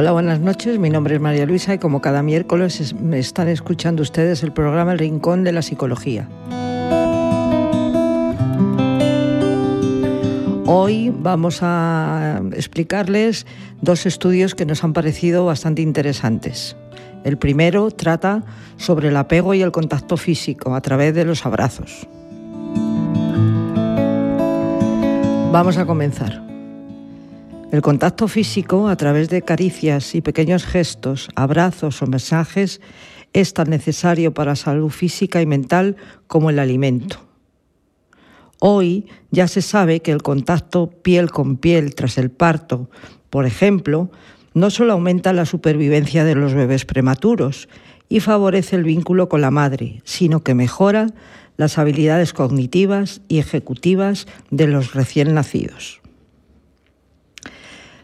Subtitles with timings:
[0.00, 0.78] Hola, buenas noches.
[0.78, 4.92] Mi nombre es María Luisa y como cada miércoles me están escuchando ustedes el programa
[4.92, 6.26] El Rincón de la Psicología.
[10.64, 13.44] Hoy vamos a explicarles
[13.82, 16.78] dos estudios que nos han parecido bastante interesantes.
[17.22, 18.42] El primero trata
[18.78, 22.08] sobre el apego y el contacto físico a través de los abrazos.
[25.52, 26.49] Vamos a comenzar.
[27.70, 32.80] El contacto físico a través de caricias y pequeños gestos, abrazos o mensajes
[33.32, 35.94] es tan necesario para la salud física y mental
[36.26, 37.20] como el alimento.
[38.58, 42.90] Hoy ya se sabe que el contacto piel con piel tras el parto,
[43.30, 44.10] por ejemplo,
[44.52, 47.68] no solo aumenta la supervivencia de los bebés prematuros
[48.08, 51.06] y favorece el vínculo con la madre, sino que mejora
[51.56, 55.99] las habilidades cognitivas y ejecutivas de los recién nacidos.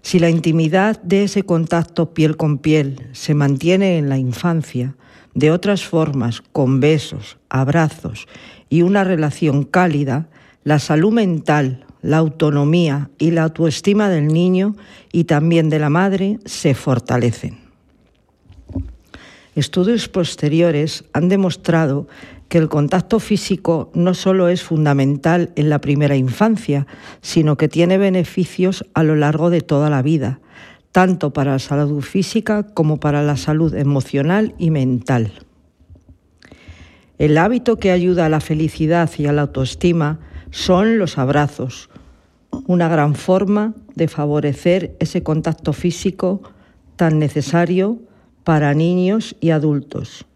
[0.06, 4.94] Si la intimidad de ese contacto piel con piel se mantiene en la infancia,
[5.34, 8.28] de otras formas, con besos, abrazos
[8.70, 10.28] y una relación cálida,
[10.62, 14.76] la salud mental, la autonomía y la autoestima del niño
[15.10, 17.58] y también de la madre se fortalecen.
[19.56, 22.06] Estudios posteriores han demostrado
[22.48, 26.86] que el contacto físico no solo es fundamental en la primera infancia,
[27.20, 30.40] sino que tiene beneficios a lo largo de toda la vida,
[30.92, 35.32] tanto para la salud física como para la salud emocional y mental.
[37.18, 41.90] El hábito que ayuda a la felicidad y a la autoestima son los abrazos,
[42.66, 46.42] una gran forma de favorecer ese contacto físico
[46.94, 47.98] tan necesario
[48.44, 50.26] para niños y adultos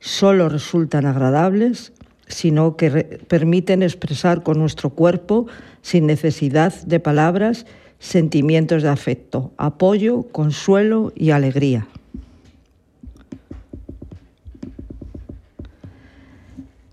[0.00, 1.92] solo resultan agradables,
[2.28, 2.90] sino que
[3.28, 5.46] permiten expresar con nuestro cuerpo,
[5.82, 7.66] sin necesidad de palabras,
[7.98, 11.86] sentimientos de afecto, apoyo, consuelo y alegría.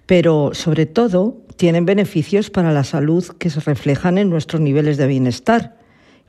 [0.05, 5.07] Pero sobre todo tienen beneficios para la salud que se reflejan en nuestros niveles de
[5.07, 5.77] bienestar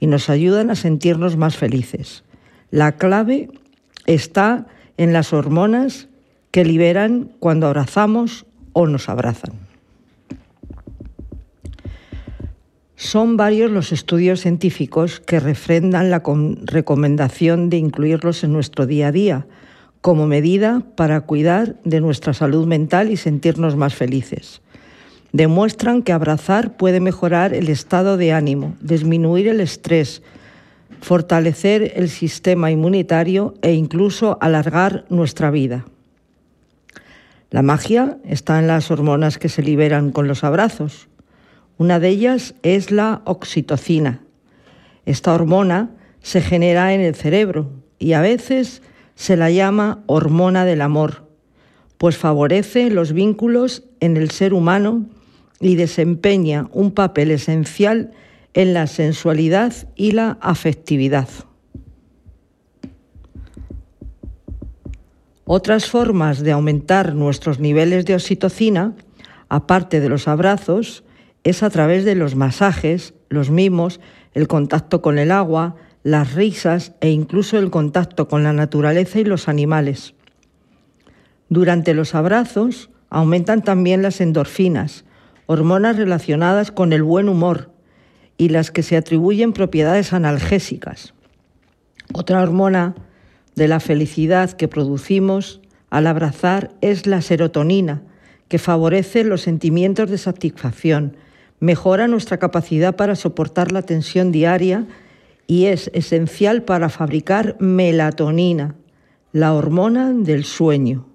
[0.00, 2.24] y nos ayudan a sentirnos más felices.
[2.70, 3.48] La clave
[4.06, 4.66] está
[4.96, 6.08] en las hormonas
[6.54, 9.54] que liberan cuando abrazamos o nos abrazan.
[12.94, 16.22] Son varios los estudios científicos que refrendan la
[16.62, 19.46] recomendación de incluirlos en nuestro día a día
[20.00, 24.62] como medida para cuidar de nuestra salud mental y sentirnos más felices.
[25.32, 30.22] Demuestran que abrazar puede mejorar el estado de ánimo, disminuir el estrés,
[31.00, 35.84] fortalecer el sistema inmunitario e incluso alargar nuestra vida.
[37.54, 41.06] La magia está en las hormonas que se liberan con los abrazos.
[41.78, 44.22] Una de ellas es la oxitocina.
[45.06, 47.70] Esta hormona se genera en el cerebro
[48.00, 48.82] y a veces
[49.14, 51.28] se la llama hormona del amor,
[51.96, 55.06] pues favorece los vínculos en el ser humano
[55.60, 58.10] y desempeña un papel esencial
[58.54, 61.28] en la sensualidad y la afectividad.
[65.46, 68.94] Otras formas de aumentar nuestros niveles de oxitocina,
[69.48, 71.04] aparte de los abrazos,
[71.44, 74.00] es a través de los masajes, los mimos,
[74.32, 79.24] el contacto con el agua, las risas e incluso el contacto con la naturaleza y
[79.24, 80.14] los animales.
[81.50, 85.04] Durante los abrazos aumentan también las endorfinas,
[85.46, 87.70] hormonas relacionadas con el buen humor
[88.38, 91.12] y las que se atribuyen propiedades analgésicas.
[92.12, 92.94] Otra hormona
[93.54, 95.60] de la felicidad que producimos
[95.90, 98.02] al abrazar es la serotonina,
[98.48, 101.16] que favorece los sentimientos de satisfacción,
[101.60, 104.86] mejora nuestra capacidad para soportar la tensión diaria
[105.46, 108.74] y es esencial para fabricar melatonina,
[109.32, 111.06] la hormona del sueño.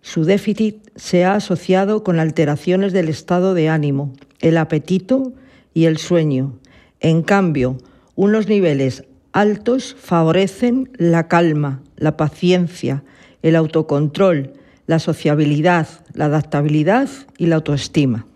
[0.00, 5.32] Su déficit se ha asociado con alteraciones del estado de ánimo, el apetito
[5.72, 6.58] y el sueño.
[7.00, 7.78] En cambio,
[8.14, 9.04] unos niveles
[9.34, 13.02] altos favorecen la calma, la paciencia,
[13.42, 14.52] el autocontrol,
[14.86, 18.26] la sociabilidad, la adaptabilidad y la autoestima.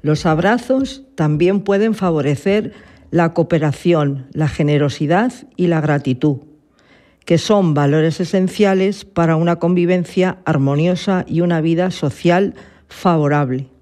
[0.00, 2.72] Los abrazos también pueden favorecer
[3.10, 6.38] la cooperación, la generosidad y la gratitud,
[7.26, 12.54] que son valores esenciales para una convivencia armoniosa y una vida social
[12.88, 13.73] favorable.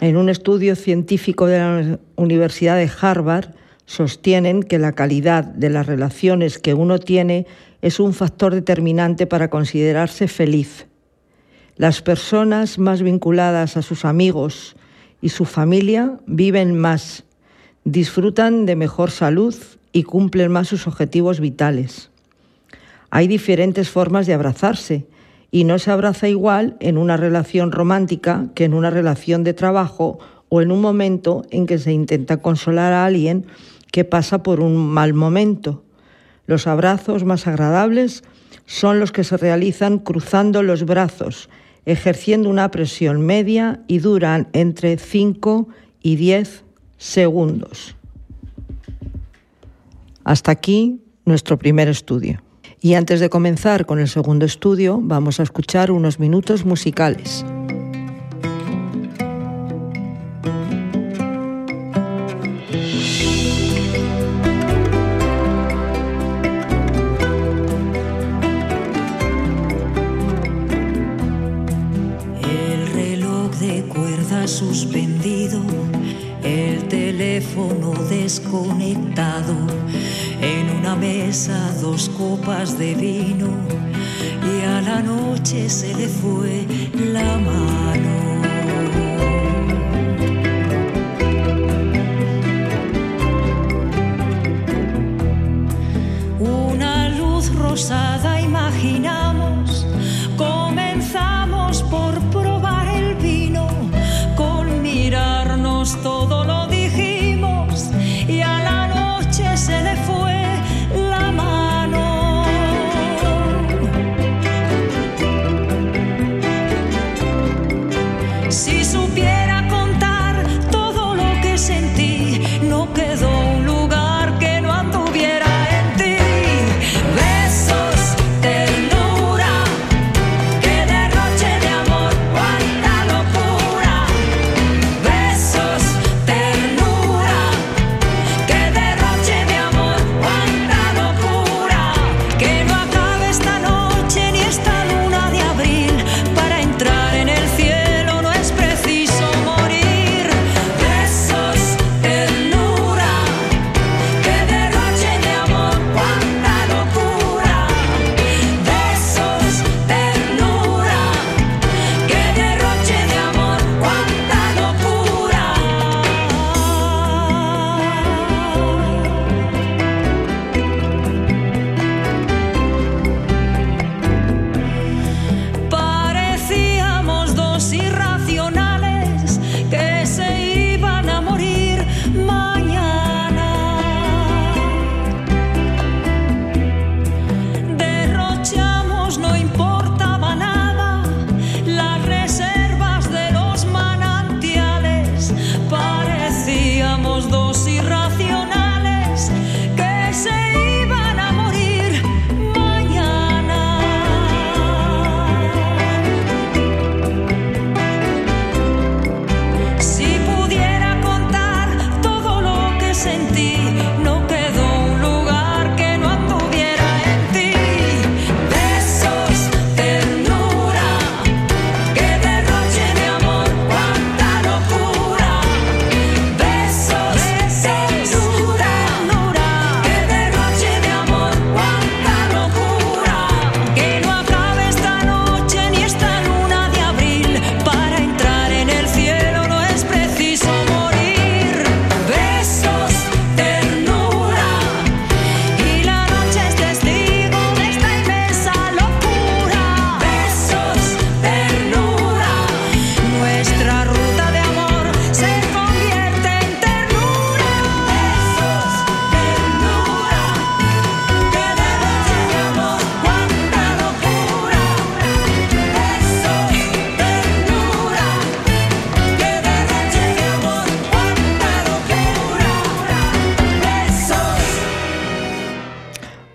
[0.00, 3.54] En un estudio científico de la Universidad de Harvard
[3.86, 7.46] sostienen que la calidad de las relaciones que uno tiene
[7.82, 10.86] es un factor determinante para considerarse feliz.
[11.76, 14.76] Las personas más vinculadas a sus amigos
[15.20, 17.24] y su familia viven más,
[17.84, 19.54] disfrutan de mejor salud
[19.92, 22.10] y cumplen más sus objetivos vitales.
[23.10, 25.06] Hay diferentes formas de abrazarse
[25.54, 30.18] y no se abraza igual en una relación romántica que en una relación de trabajo
[30.48, 33.46] o en un momento en que se intenta consolar a alguien
[33.92, 35.84] que pasa por un mal momento.
[36.46, 38.24] Los abrazos más agradables
[38.64, 41.50] son los que se realizan cruzando los brazos,
[41.84, 45.68] ejerciendo una presión media y duran entre 5
[46.02, 46.64] y 10
[46.96, 47.94] segundos.
[50.24, 52.42] Hasta aquí nuestro primer estudio.
[52.84, 57.44] Y antes de comenzar con el segundo estudio, vamos a escuchar unos minutos musicales.
[78.22, 79.54] Desconectado,
[80.40, 83.48] en una mesa dos copas de vino
[84.46, 86.64] y a la noche se le fue
[86.94, 88.51] la mano.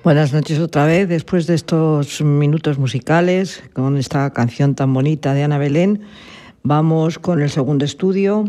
[0.08, 5.44] Buenas noches otra vez, después de estos minutos musicales, con esta canción tan bonita de
[5.44, 6.00] Ana Belén,
[6.64, 8.46] vamos con el segundo estudio.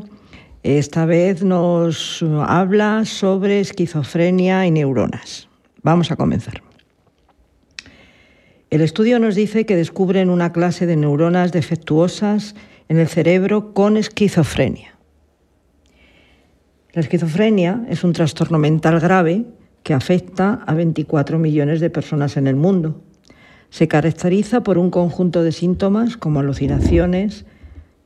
[0.62, 5.48] Esta vez nos habla sobre esquizofrenia y neuronas.
[5.82, 6.62] Vamos a comenzar.
[8.70, 12.54] El estudio nos dice que descubren una clase de neuronas defectuosas
[12.88, 14.96] en el cerebro con esquizofrenia.
[16.92, 19.57] La esquizofrenia es un trastorno mental grave
[19.88, 23.00] que afecta a 24 millones de personas en el mundo.
[23.70, 27.46] Se caracteriza por un conjunto de síntomas como alucinaciones,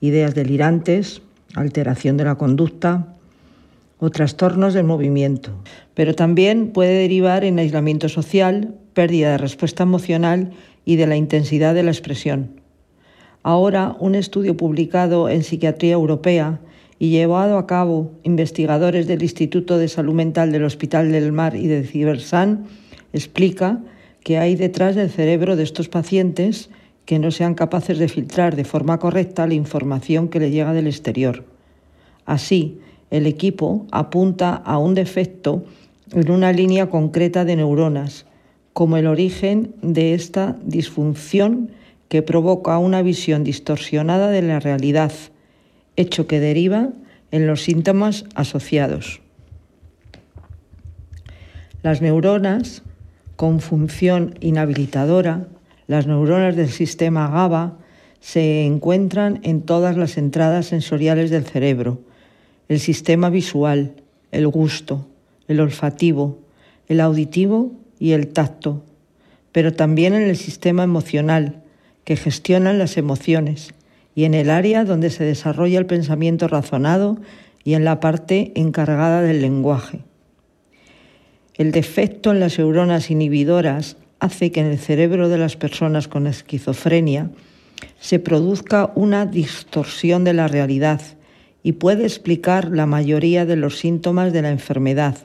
[0.00, 1.22] ideas delirantes,
[1.56, 3.16] alteración de la conducta,
[3.98, 5.60] o trastornos del movimiento,
[5.94, 10.52] pero también puede derivar en aislamiento social, pérdida de respuesta emocional
[10.84, 12.60] y de la intensidad de la expresión.
[13.42, 16.60] Ahora, un estudio publicado en Psiquiatría Europea
[17.02, 21.66] y llevado a cabo investigadores del Instituto de Salud Mental del Hospital del Mar y
[21.66, 22.66] de Cibersan
[23.12, 23.80] explica
[24.22, 26.70] que hay detrás del cerebro de estos pacientes
[27.04, 30.86] que no sean capaces de filtrar de forma correcta la información que le llega del
[30.86, 31.44] exterior.
[32.24, 32.78] Así,
[33.10, 35.64] el equipo apunta a un defecto
[36.12, 38.26] en una línea concreta de neuronas,
[38.74, 41.72] como el origen de esta disfunción
[42.08, 45.10] que provoca una visión distorsionada de la realidad,
[45.96, 46.90] hecho que deriva
[47.30, 49.20] en los síntomas asociados.
[51.82, 52.82] Las neuronas
[53.36, 55.48] con función inhabilitadora,
[55.88, 57.78] las neuronas del sistema GABA,
[58.20, 62.00] se encuentran en todas las entradas sensoriales del cerebro,
[62.68, 63.94] el sistema visual,
[64.30, 65.08] el gusto,
[65.48, 66.38] el olfativo,
[66.86, 68.84] el auditivo y el tacto,
[69.50, 71.62] pero también en el sistema emocional,
[72.04, 73.74] que gestiona las emociones,
[74.14, 77.18] y en el área donde se desarrolla el pensamiento razonado
[77.64, 80.00] y en la parte encargada del lenguaje.
[81.54, 86.26] El defecto en las neuronas inhibidoras hace que en el cerebro de las personas con
[86.26, 87.30] esquizofrenia
[88.00, 91.00] se produzca una distorsión de la realidad
[91.62, 95.16] y puede explicar la mayoría de los síntomas de la enfermedad,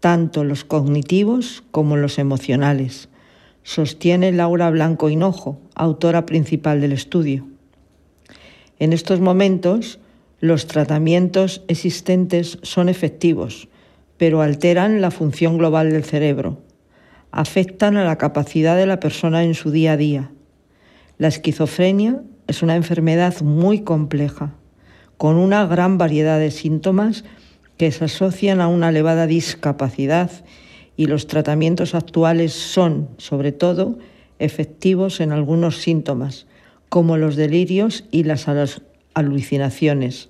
[0.00, 3.08] tanto los cognitivos como los emocionales,
[3.62, 7.47] sostiene Laura Blanco Hinojo, autora principal del estudio.
[8.78, 9.98] En estos momentos,
[10.40, 13.68] los tratamientos existentes son efectivos,
[14.18, 16.58] pero alteran la función global del cerebro,
[17.32, 20.30] afectan a la capacidad de la persona en su día a día.
[21.18, 24.54] La esquizofrenia es una enfermedad muy compleja,
[25.16, 27.24] con una gran variedad de síntomas
[27.76, 30.30] que se asocian a una elevada discapacidad
[30.96, 33.98] y los tratamientos actuales son, sobre todo,
[34.40, 36.47] efectivos en algunos síntomas,
[36.88, 38.46] como los delirios y las
[39.14, 40.28] alucinaciones.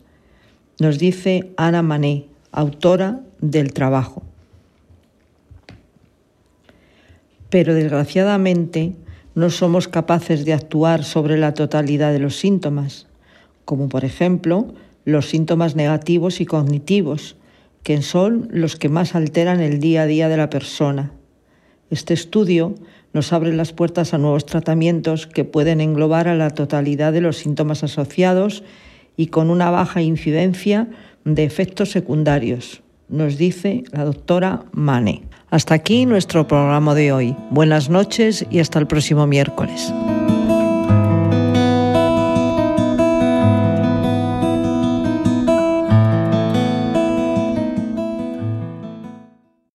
[0.81, 4.23] Nos dice Ana Mané, autora del trabajo.
[7.51, 8.95] Pero desgraciadamente
[9.35, 13.07] no somos capaces de actuar sobre la totalidad de los síntomas,
[13.65, 14.75] como por ejemplo
[15.05, 17.37] los síntomas negativos y cognitivos,
[17.83, 21.13] que son los que más alteran el día a día de la persona.
[21.91, 22.75] Este estudio
[23.19, 27.37] nos abre las puertas a nuevos tratamientos que pueden englobar a la totalidad de los
[27.37, 28.63] síntomas asociados
[29.17, 30.87] y con una baja incidencia
[31.25, 35.23] de efectos secundarios, nos dice la doctora Mane.
[35.51, 37.35] Hasta aquí nuestro programa de hoy.
[37.51, 39.93] Buenas noches y hasta el próximo miércoles.